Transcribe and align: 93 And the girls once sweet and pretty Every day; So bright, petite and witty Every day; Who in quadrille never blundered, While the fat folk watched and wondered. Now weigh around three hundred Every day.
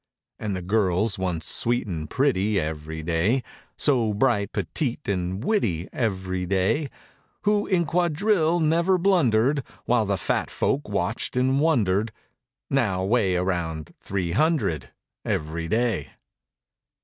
93 0.39 0.45
And 0.47 0.55
the 0.55 0.67
girls 0.67 1.19
once 1.19 1.47
sweet 1.47 1.85
and 1.85 2.09
pretty 2.09 2.59
Every 2.59 3.03
day; 3.03 3.43
So 3.77 4.13
bright, 4.15 4.51
petite 4.51 5.07
and 5.07 5.43
witty 5.45 5.89
Every 5.93 6.47
day; 6.47 6.89
Who 7.43 7.67
in 7.67 7.85
quadrille 7.85 8.59
never 8.59 8.97
blundered, 8.97 9.63
While 9.85 10.07
the 10.07 10.17
fat 10.17 10.49
folk 10.49 10.89
watched 10.89 11.37
and 11.37 11.59
wondered. 11.59 12.11
Now 12.67 13.03
weigh 13.03 13.35
around 13.35 13.93
three 14.01 14.31
hundred 14.31 14.89
Every 15.23 15.67
day. 15.67 16.09